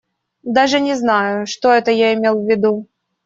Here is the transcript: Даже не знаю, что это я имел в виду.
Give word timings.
Даже 0.43 0.79
не 0.79 0.95
знаю, 0.95 1.45
что 1.45 1.71
это 1.71 1.91
я 1.91 2.15
имел 2.15 2.41
в 2.41 2.47
виду. 2.49 2.87